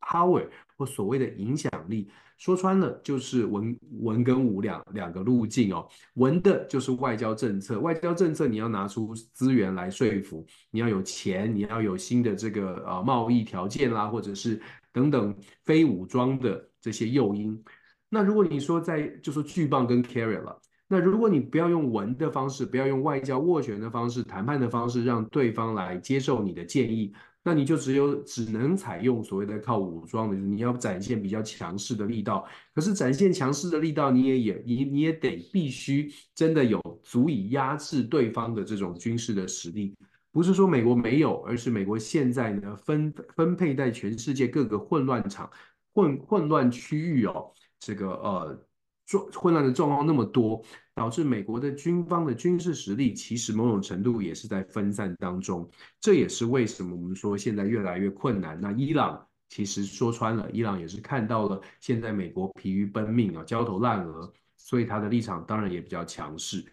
[0.00, 0.44] power
[0.76, 2.10] 或所谓的影响力。
[2.36, 14.58] 说穿了就是文文跟武两两个路径哦，文的就是外交政策，外交政策你要拿出资源来说服，你要有钱，你要有新的这个呃贸易条件啦，或者是
[14.92, 17.62] 等等非武装的这些诱因。
[18.08, 27.12] 那如果你说在就是巨棒跟 carry 了，那如果你不要用文的方式，不要用外交斡旋的方式、谈判的方式，让对方来接受你的建议。
[27.42, 32.46] 那你就只有只能采用所谓的靠武装的，就是你要展现比较强势的力道。
[32.74, 39.94] 可是展现强势的力道，你也也你你也得必须真的有足以压制对方的这种军事的实力。
[40.32, 45.50] 不是说美国没有，而是美国现在呢分分配在全世界各个混乱场、
[45.92, 48.66] 混混乱区域哦，这个呃
[49.06, 49.26] 状。
[49.32, 50.62] 混乱的状况那么多，
[50.94, 55.68] 导致美国的军方的军事实力其实某种程度也是在分散当中。
[56.00, 58.60] 这也是为什么我们说现在越来越困难。
[58.60, 66.64] 那伊朗其实说穿了，伊朗也是看到了现在美国疲于奔命啊，焦头烂额，所以他的立场当然也比较强势。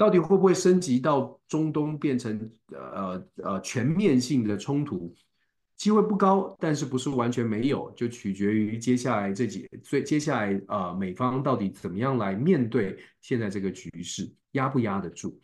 [0.00, 5.14] 到底会不会升级到中东变成呃呃全面性的冲突？
[5.76, 15.38] 机会不高，但是不是完全没有，就取决于接下来这几，所以接下来呃，美方到底怎么样来面对现在这个局势，压不压得住？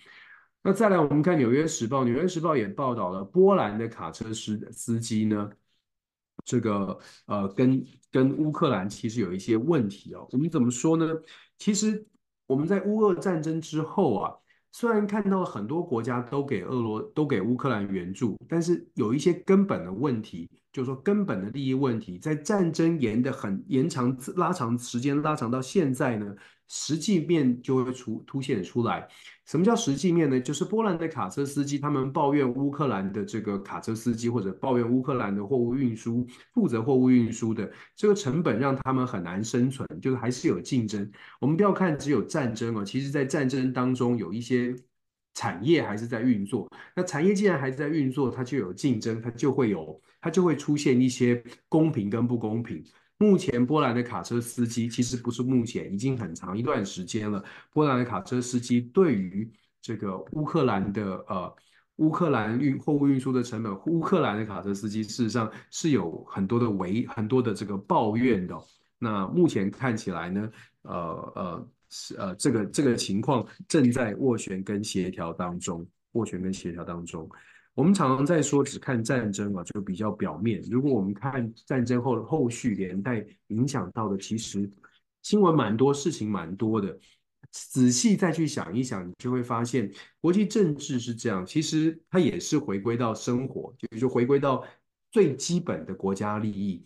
[0.63, 5.51] 那再来，我们看《纽约时报》，《纽约时报》也报道了波兰的卡车司司机呢，
[6.47, 10.27] 这个呃，跟跟乌克兰其实有一些问题哦。
[10.33, 11.07] 我们怎么说呢？
[11.59, 12.07] 其实
[12.47, 14.35] 我们在乌俄战争之后啊。
[14.79, 26.35] 虽然看到很多国家都给俄罗都给乌克兰援助，但是有一些根本的问题，就是说根本的利益问题，在战争延的很延长拉长时间拉长到现在呢，
[26.69, 29.09] 实际面就会出凸显出来。
[29.47, 30.39] 什么叫实际面呢？
[30.39, 41.11] 就是波兰的卡车司机，他们抱怨乌克兰的这个卡车司机，或者抱怨乌克兰的货物运输负责货物运输的这个成本让他们很难生存，就是还是有竞争。
[41.41, 44.77] 我们不要看只有战争哦，其实在战争当中有一些
[45.37, 46.67] 产业还是在运作。
[46.95, 52.83] 那产业既然还是在运作，它就有竞争，它就会有它就会出现一些公平跟不公平。
[53.19, 57.45] 目前波兰的卡车司机其实不是目前，已经很长一段时间了。
[57.73, 59.51] 波兰的卡车司机对于
[59.83, 61.55] 这个乌克兰的呃
[61.97, 68.55] 乌克兰运货物运输的成本，乌克兰的卡车司机事实上是有很多的违很多的这个抱怨的。
[68.99, 70.51] 那目前看起来呢，
[70.83, 71.69] 呃呃
[72.19, 77.29] 呃这个这个情况正在斡旋跟协调当中，斡旋跟协调当中。
[77.75, 80.63] 我们常常在说，只看战争啊，就比较表面。
[80.71, 84.71] 如果我们看战争后后续连带影响到的，其实
[85.21, 86.99] 新闻蛮多，事情蛮多的。
[87.51, 94.65] 仔细再去想一想，你就会发现，国际政治是这样，其实它也是回归到生活，就是回归到
[95.11, 96.85] 最基本的国家利益。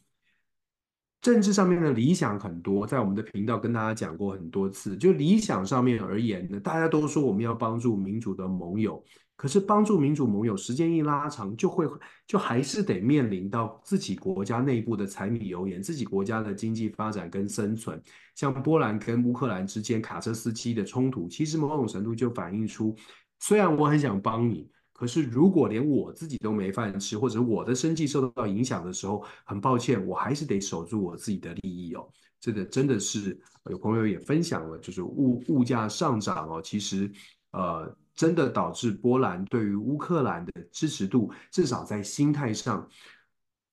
[1.20, 4.96] 政治上面的理想很多，在我们的频道跟大家讲过很多次。
[4.96, 9.02] 就理想上面而言呢，大家都说我们要帮助民主的盟友。
[9.36, 11.86] 可是帮助民主盟友，时间一拉长，就会
[12.26, 17.98] 就还是得面临到自己国家内部的柴米油盐，自己国家的经济发展跟生存。
[18.34, 22.94] 像波兰跟乌克兰之间卡车司机的冲突，其实某种程度就反映出，
[23.38, 24.70] 虽然我很想帮你，
[25.00, 32.06] 可是如果连我自己都没饭吃，或者我的生计受到影响的时候，很抱歉，我还是得守住我自己的利益哦。
[32.38, 37.10] 这个真的是有朋友也分享了，就是物物价上涨哦，其实
[37.52, 37.96] 呃。
[38.12, 42.86] 真的导致波兰对于乌克兰的支持度，至少在心态上，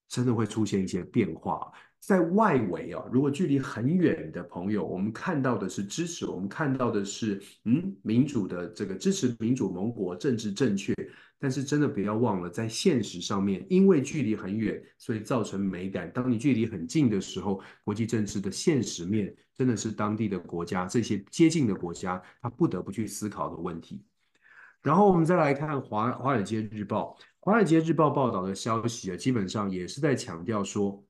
[0.08, 1.70] 真的会出现一些变化。
[1.99, 10.93] 在外围啊，如果距离很远的朋友，我们看到的是支持，我们看到的是嗯民主的这个支持民主盟国政治正确。
[11.39, 16.12] 但是真的不要忘了，在现实上面，因为距离很远，所以造成美感。
[16.12, 24.03] 当你距离很近的时候，国际政治的现实面，真的是当地的国家这些接近的国家，他不得不去思考的问题。
[24.81, 31.03] 然后我们再来看华《华尔街日报》，《华尔街日报》报道的消息啊，基本上也是在强调说，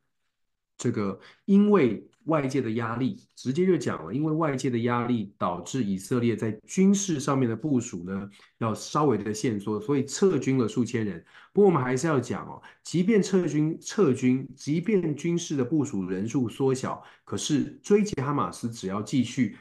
[0.78, 11.24] 这个因为外界的压力，直接就讲了，因为外界的压力导致以色列在军事上面的部署呢，要稍微的限缩，所以撤军了数千人。
[11.54, 19.58] 不过我们还是要讲哦，即便撤军撤军，即便军事的部署人数缩小，可是追击哈马斯只要继续。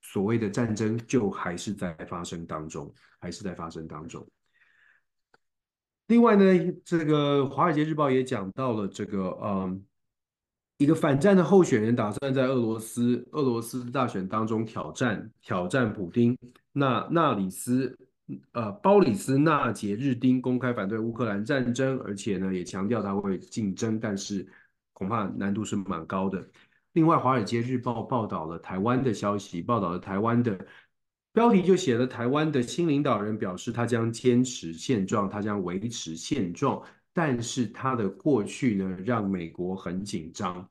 [0.00, 4.26] 所谓的战争就还是在发生当中，还是在发生当中。
[6.06, 9.84] 另外呢，这个《华尔街日报》也讲到了这个，嗯，
[10.78, 16.38] 一个反战的候选人打算在俄罗斯俄罗斯大选当中挑战挑战普丁。
[16.72, 17.98] 那纳里斯
[18.52, 24.46] 呃鲍里斯纳杰日丁公开反对乌克兰战争，而且呢也强调他会竞争，但是
[24.92, 26.46] 恐怕难度是蛮高的。
[26.92, 30.56] 另外，《华尔街日报》报道了台湾的消息，报道了台湾的
[31.32, 36.80] 标题就写了台湾的新领导人表示，他将坚持现状，他将维持现状，
[37.18, 40.70] 但是他的过去呢，让美国很紧张。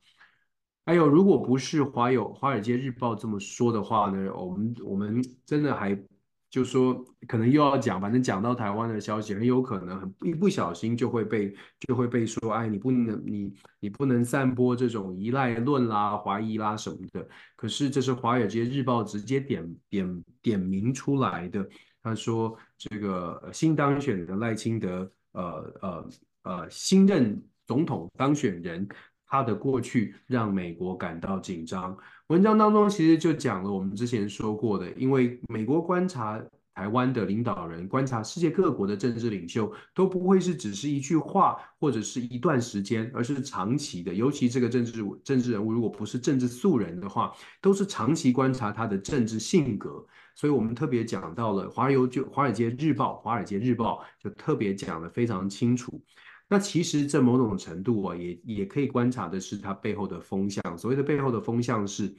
[0.86, 6.02] 还有，如果不是华有《华尔街日报》这么说的话呢，我们我们真的还。
[6.50, 17.28] 就说可能又要讲，反正讲到台湾的消息，很有可能很一不小心就会被就会被说，哎，你不能你你不能散播这种依赖论啦、怀疑啦什么的。
[17.58, 21.68] 可是这是华尔街日报直接点点点名出来的，
[22.02, 25.44] 他说这个新当选的赖清德，呃
[25.82, 26.10] 呃
[26.48, 28.88] 呃，新任总统当选人。
[29.30, 31.98] 他的过去让美国感到紧张。
[32.28, 36.42] 文章当中其实就讲了我们之前说过的，因为美国观察
[36.74, 44.14] 台湾的领导人，观察世界各国的政治领袖，都不会是只是一句话或者是一段时间，而是长期的。
[44.14, 50.02] 尤其这个政治政治人物如果不是政治素人的话，都是长期观察他的政治性格。
[50.36, 56.02] 所以我们特别讲到了华邮就《华尔街日报》，《华尔街日报》就特别讲得非常清楚。
[56.50, 60.78] 那其实这某种程度啊，也也可以观察的是它背后的风向。
[60.78, 62.16] 所谓的背后的风向是，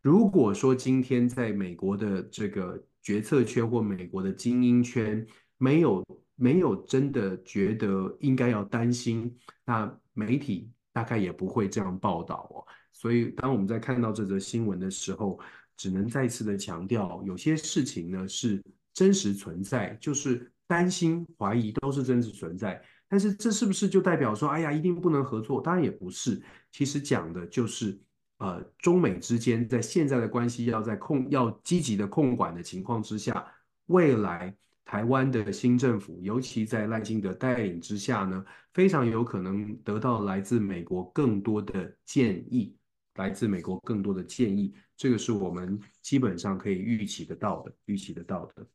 [0.00, 5.26] 如果说今天在美国的这个决策圈或美国的精英圈
[5.58, 6.02] 没有
[6.34, 9.36] 没有真的觉得应该要担心，
[9.66, 12.64] 那媒体大概也不会这样报道哦。
[12.90, 15.38] 所以当我们在看到这则新闻的时候，
[15.76, 18.62] 只能再次的强调，有些事情呢是
[18.94, 22.82] 真实存在，就是担心怀疑都是真实存在。
[23.12, 25.60] 但是这是不是就代表说，哎呀，一定不能合作？
[25.60, 26.42] 当然也不是。
[26.70, 28.00] 其实讲的就是，
[28.38, 33.46] 呃，中美之间在现在的关系要在控要积极的控管的情况之下，
[33.88, 42.74] 未来台湾的新政府，尤其在赖清德带领之下呢，非常有可能得到来自美国更多的建议，
[43.16, 48.66] 来自美国更多的建议，这个是我们基本上可以预期得到的，预期得到的。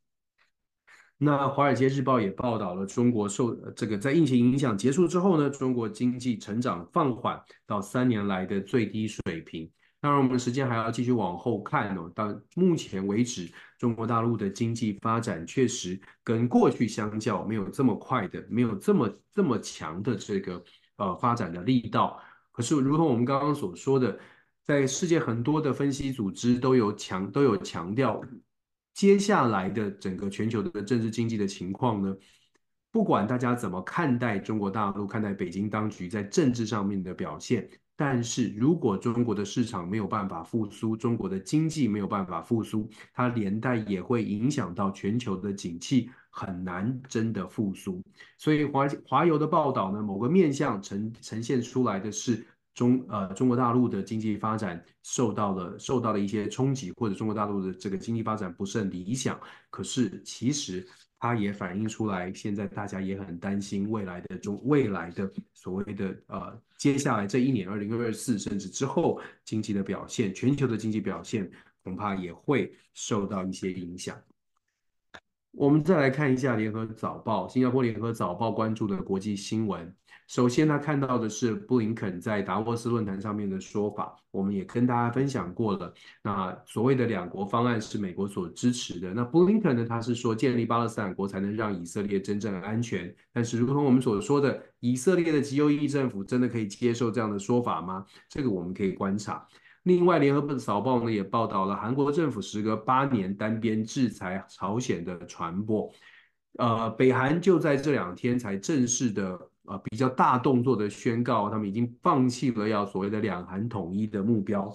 [1.20, 9.68] 那《华尔街日报》也报道了中国受这个在疫情影响结束之后呢，中国经济成长放缓到三年来的最低水平。
[10.00, 12.08] 当然，我们时间还要继续往后看哦。
[12.14, 13.50] 到目前为止，
[13.80, 20.62] 中国大陆的经济发展确实跟过去相较没有这么快的，没有这么这么强的这个
[20.98, 22.16] 呃发展的力道。
[22.52, 24.16] 可是，如同我们刚刚所说的，
[24.62, 28.22] 在世界很多的分析组织都有强都有强调。
[28.98, 32.12] 接下来的整个全球的政治经济的情况呢，
[32.90, 48.02] 不管大家怎么看待中国大陆，看待北京当局在政治上面的表现，但是如果中国的市场没有办法复苏，中国的经济没有办法复苏，它连带也会影响到全球的景气，很难真的复苏。
[48.36, 52.44] 所以华华邮的报道呢，某个面向呈呈现出来的是
[52.78, 59.38] 中呃中国大陆的经济发展受到了受到了一些冲击，或者中国大陆的这个经济发展不是很理想。
[59.70, 60.86] 可是其实。
[61.20, 71.50] 它也反映出来，现在大家也很担心未来的中未来的所谓的呃，接下来这一年，二零二四甚至之后经济的表现，全球的经济表现
[71.82, 74.16] 恐怕也会受到一些影响。
[75.50, 79.92] 我们再来看一下《联合早报》，新加坡《联合早报》关注的国际新闻。
[80.28, 85.90] 首先，他看到的是布林肯在达沃斯论坛上面的说法，我们也跟大家分享过了。
[86.22, 89.14] 那所谓的两国方案是美国所支持的。
[89.14, 93.12] 那布林肯呢，他是说建立巴勒斯坦国才能让以色列真正安全。
[93.32, 98.04] 但是，如同我们所说的，以色列的极右翼政府真的可以接受这样的说法吗？
[98.28, 99.48] 这个我们可以观察。
[99.84, 105.90] 另外，《联合早报》呢也报道了韩国政府时隔八年单边制裁朝鲜的传播。
[106.58, 109.47] 呃，北韩就在这两天才正式的。
[109.68, 114.74] 啊，比较大动作的宣告，他们已经放弃了要所谓的两韩统一的目标。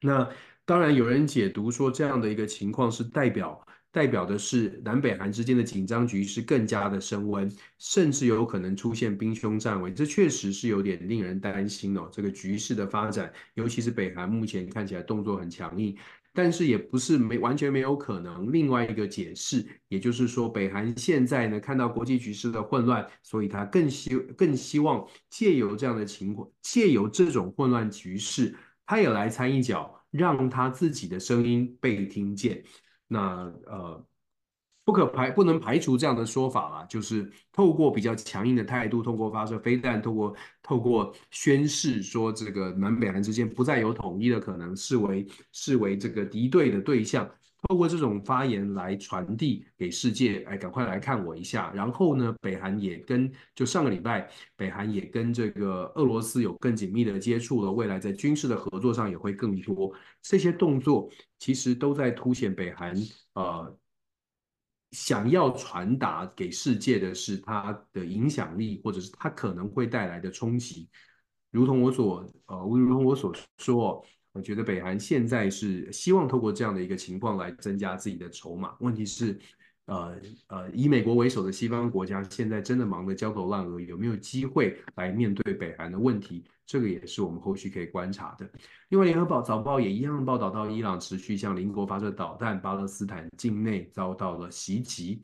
[0.00, 0.28] 那
[0.64, 9.92] 当然有人解读说，这样的一个情况是代表代表的是南北韩之间的紧张局势更加的升温，甚至有可能出现兵凶战危。
[9.92, 12.08] 这确实是有点令人担心哦。
[12.12, 15.96] 这个局势的发展，尤其是北韩目前看起来动作很强硬。
[16.32, 18.52] 但是也不是没完全没有可能。
[18.52, 28.56] 另外一个解释，也就是说，北韩现在呢看到国际局势的混乱，所以他更希更希望借由这样的情况，借由这种混乱局势，
[28.86, 32.62] 他也来参一脚，让他自己的声音被听见。
[33.06, 34.04] 那呃。
[34.88, 47.30] 不可排，不能排除这样的说法啦，就是透过比较强硬的态度，透过发射飞弹，透过透过宣示说这个南北韩之间不再有统一的可能，视为视为这个敌对的对象，
[47.68, 51.70] 透过这种发言来传递给世界，哎，赶快来看我一下。
[51.74, 54.26] 然后呢，北韩也跟就上个礼拜，
[54.56, 59.92] 北韩也跟这个俄罗斯有更紧密的接触了，未来在军事的合作上也会更多。
[60.22, 62.96] 这些动作其实都在凸显北韩
[63.34, 63.76] 呃。
[64.90, 70.88] 想要传达给世界的是它的影响力，或者是它可能会带来的冲击。
[71.50, 78.76] 如同我所呃，如同我所说，我觉得北韩现在是希望透过这样的一个情况来增加自己的筹码。
[78.80, 79.38] 问题是。
[79.88, 80.14] 呃
[80.48, 86.44] 呃，以美国为首的西方国家现在真的忙得焦头烂额，有没有机会来面对北韩的问题？
[86.66, 88.46] 这个也是我们后续可以观察的。
[88.90, 95.22] 另外，联合报早报也一样报道到，伊朗持续向邻国发射导弹，巴勒斯坦境内遭到了袭击。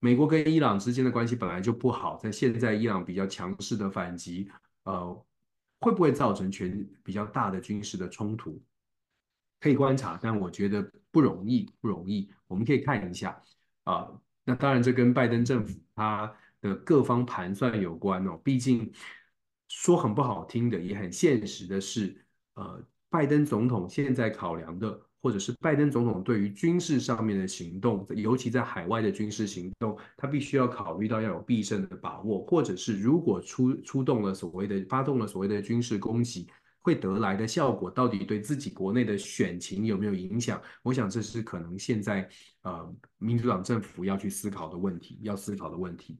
[0.00, 4.50] 美国跟伊朗之间的关系本来就不好，在现在伊朗比较强势的反击，
[4.82, 5.24] 呃，
[5.78, 8.60] 会不会造成全比较大的军事的冲突？
[9.60, 12.28] 可以观察，但我觉得不容易，不容易。
[12.48, 13.40] 我们可以看一下。
[13.86, 14.10] 啊，
[14.42, 18.36] 那当然，这跟拜登政府他的各方盘算有关哦。
[18.42, 18.92] 毕竟
[19.68, 22.16] 说很不好听的，也很现实的是，
[22.54, 36.48] 呃，拜登总统现在考量的，或者是拜登总统对于军事上面的行动，尤其在海外的军事行动，他必须要考虑到要有必胜的把握，或者是如果出出动了所谓的发动了所谓的军事攻击。
[36.86, 40.62] 会得来的效果到底对自己国内的选情有没有影响？
[40.84, 42.28] 我想这是可能现在
[42.62, 46.16] 呃民主党政府要去思考的问题，要思考的问题。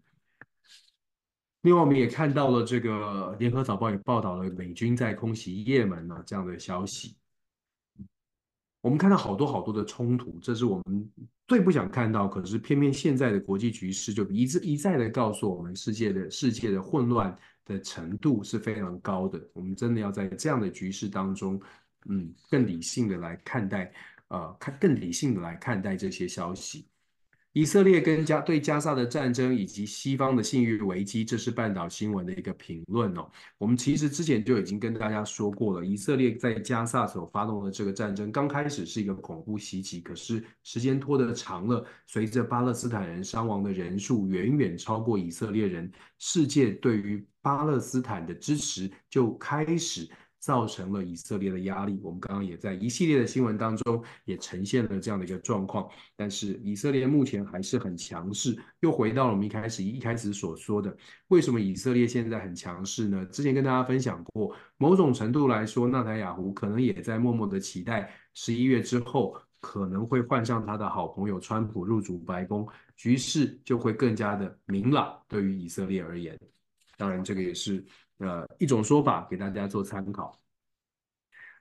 [1.62, 7.16] 另外，我们也看到了这个联合早报也报道了美军在空袭也门啊这样的消息。
[8.80, 11.08] 我们看到好多好多的冲突，这是我们
[11.46, 12.26] 最不想看到。
[12.26, 19.38] 可是偏偏现在的国际局势就一再一再的告诉我们，世界的世界的混乱的程度是非常高的。
[19.52, 21.60] 我们真的要在这样的局势当中，
[22.08, 23.92] 嗯，更理性的来看待，
[24.28, 26.88] 呃，看更理性的来看待这些消息。
[27.56, 33.26] 以色列跟加对加萨的战争以及西方的信誉危机，这是半岛新闻的一个评论哦。
[33.56, 50.06] 我们其实之前就已经跟大家说过了，以色列在加萨所发动的这个战争，刚开始是一个恐怖袭击，可是时间拖得长了，随着巴勒斯坦人伤亡的人数远远超过以色列人，世界对于巴勒斯坦的支持就开始。
[50.46, 51.98] 造成了以色列的压力。
[52.04, 55.88] 我们刚刚也在一系列的新闻当中也呈现了这样的一个状况。
[56.14, 58.56] 但是以色列目前还是很强势。
[58.78, 63.26] 又回到了我们一开始一开始所说的，为什么以色列现在很强势呢？
[63.26, 75.20] 之前跟大家分享过，某种程度来说，纳坦雅胡可能也在默默的期待十一月之后可能会换上他的好朋友川普入主白宫，局势就会更加的明朗。
[75.26, 76.38] 对于以色列而言，
[76.96, 77.84] 当然这个也是
[78.18, 80.40] 呃一种说法给大家做参考。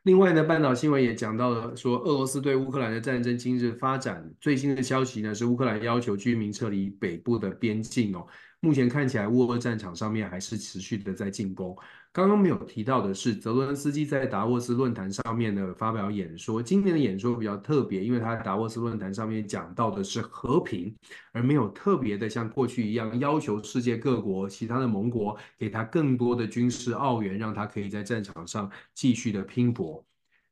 [0.03, 8.27] 另外呢，半岛新闻也讲到了，说俄罗斯对乌克兰的战争今日发展，最新的消息呢是乌克兰要求居民撤离北部的边境哦。
[8.65, 11.77] 目前看起来，乌俄战场上面还是持续的在进攻。
[12.11, 16.63] 刚刚没有提到的是，泽伦斯基在达沃斯论坛上面呢发表演说。
[16.63, 20.95] 今年的演说比较特别，因为他在达沃斯论坛上面讲到的是和平，
[21.31, 30.03] 而没有特别的像过去一样要求世界各国、其他的盟国给他更多的军事澳援，让他可以在战场上继续的拼搏。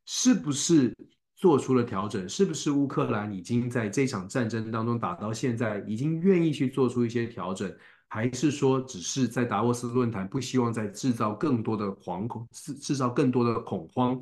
[0.05, 0.95] 是不是
[1.36, 2.30] 做出了调整？
[2.30, 7.74] 是不是乌克兰已经在这场战争当中打到现在，已经愿意去做出一些调整？
[8.14, 14.22] 还是说，只是在达沃斯论坛不希望再制造更多的惶恐，制制造更多的恐慌？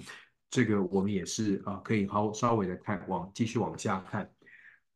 [0.49, 4.31] 这个我们也是啊，可以好稍微的看往继续往下看。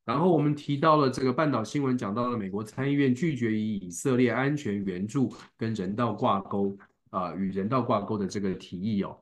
[0.05, 6.77] 然后我们提到了这个半岛新闻，讲到了美国参议院拒绝以以色列安全援助跟人道挂钩
[7.09, 9.19] 啊，与人道挂钩的这个提议哦，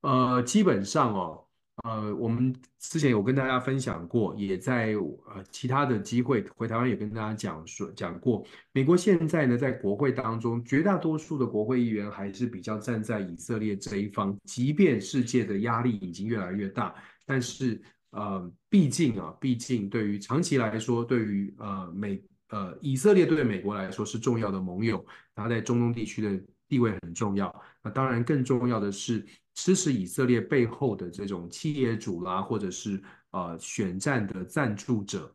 [0.00, 1.44] 呃，基本上哦。
[1.84, 16.94] 呃，我们之前有跟大家分享过，也在呃其他的机会回台湾也跟大家讲说讲过，美国现在呢在国会当中，绝大多数的国会议员还是比较站在以色列这一方，即便世界的压力已经越来越大，
[17.24, 25.04] 但是呃，毕竟啊，毕竟对于长期来说，对于呃美呃以色列对美国来说是重要的盟友，
[25.34, 27.52] 他在中东地区的地位很重要。
[27.82, 29.26] 那当然更重要的是。
[29.54, 35.32] 支持以色列背后的这种企业主啦，或者是呃选战的赞助者，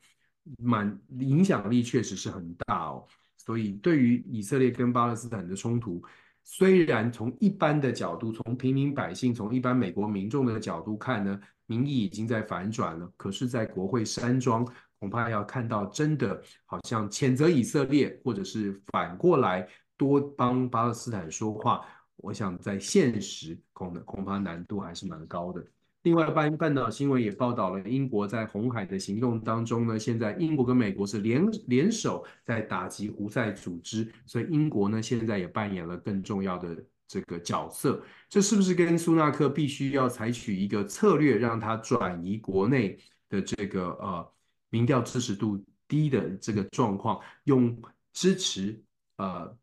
[0.57, 3.05] 蛮影响力确实是很大哦。
[3.38, 6.03] 所以对于以色列跟巴勒斯坦的冲突，
[6.43, 13.09] 虽然从一般的角度，从平民百姓，从一般美国民众的角度看呢，民意已经在反转了。
[13.15, 14.65] 可是，在国会山庄，
[14.99, 21.86] 恐怕要看到真的好像谴责以色列，或者是反过来多帮巴勒斯坦说话。
[22.18, 25.65] 我想在现实恐恐怕难度还是蛮高的。
[26.03, 38.01] 另外，半半岛新闻也报道了英国在红海的行动当中呢，现在英国跟美国是联联手在打击胡塞组织，所以英国呢现在也扮演了更重要的这个角色。
[38.30, 42.97] 这是不是跟苏纳克必须要采取一个策略，让他转移国内
[43.28, 44.32] 的这个呃
[44.70, 47.78] 民调支持度低的这个状况，用
[48.13, 48.82] 支持
[49.18, 49.57] 呃。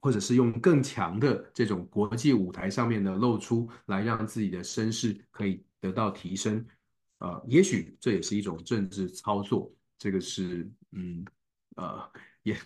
[0.00, 6.64] 或者是用更强的这种国际舞台上面的露出，来让自己的声势可以得到提升，
[7.18, 11.24] 呃，也许这也是一种政治操作，这个是嗯
[11.76, 12.00] 呃
[12.42, 12.56] 也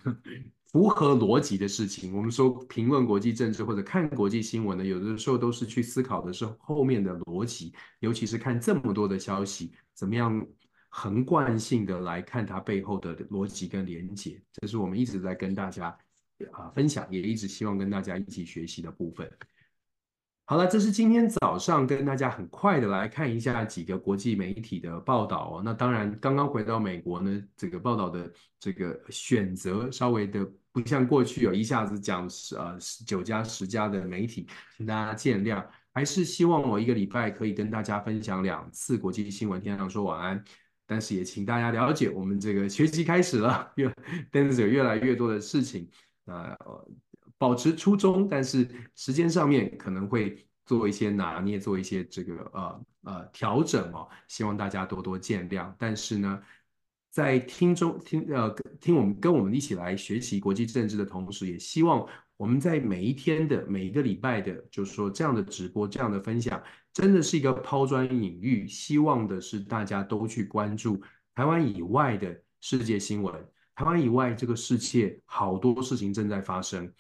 [0.67, 2.15] 符合逻辑的事情。
[2.17, 10.47] 我们说评论国际政治或者看国际新闻呢，有的时候都是去思考的是后面的逻辑，尤其是看这么多的消息，怎么样
[10.89, 15.97] 横贯性的来看它背后的逻辑跟连结，这是我们一直在跟大家。
[16.53, 19.31] 啊，分享也一直希望跟大家一起学习的部分。
[20.45, 25.63] 好了，这是今天早上跟大家很快的来看一下几个国际媒体的报道哦。
[25.65, 32.77] 那当然，刚刚回到美国呢，这个报道的这个选择稍微的不像过去有一下子讲十呃
[33.07, 35.65] 九家十家的媒体，请大家见谅。
[35.95, 40.45] 还是希望我一个礼拜可以跟大家分享两次国际新闻，天亮说晚安。
[40.85, 43.91] 但是也请大家了解，我们这个学习开始了，越
[44.31, 45.89] 但是有越来越多的事情。
[46.27, 46.57] 呃，
[47.39, 55.75] 保持初衷，但是时间上面可能会做一些拿捏，做一些这个呃呃调整哦，希望大家多多见谅。
[55.77, 56.41] 但是呢，
[57.11, 58.49] 在听中听呃
[58.81, 62.07] 听我们跟我们一起来学习国际政治的同时，也希望
[62.37, 66.63] 我们在每一天的每一个礼拜的，就是说这样的直播、这样的分享，
[66.93, 71.03] 真的是一个抛砖引玉，希望的是大家都去关注
[71.35, 73.35] 台湾以外的世界新闻。
[73.75, 76.93] 台湾以外，这个世界好多事情正在发生，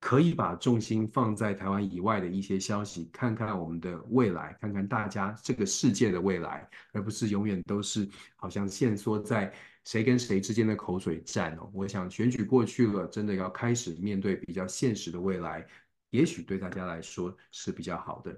[0.00, 9.52] 可以把重心放在台湾以外的一些消息，看看我们的未来，看看大家这个世界的未来，而不是永远都是好像限缩在
[9.84, 11.70] 谁跟谁之间的口水战哦。
[11.74, 15.66] 我想选举过去了，真的要开始面对比较现实的未来，
[16.08, 18.34] 也许对大家来说是比较好的。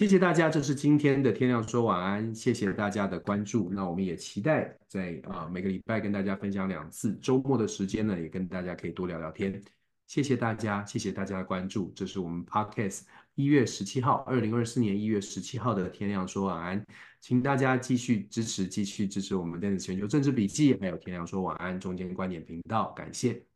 [0.00, 3.68] 谢谢大家，这是今天的天亮说晚安，谢谢大家的关注。
[3.70, 9.62] 那我们也期待在啊、每个礼拜跟大家分享两次，周末的时间呢也跟大家可以多聊聊天。
[10.06, 11.92] 谢谢大家，谢谢大家的关注。
[11.94, 13.02] 这是我们 Podcast
[13.34, 16.82] 一月十七号，二零二四年一月十七号的天亮说晚安，
[17.20, 23.49] 请大家继续支持，继续支持我们电子全球政治笔记，还有天亮说晚安中间观点频道，感谢。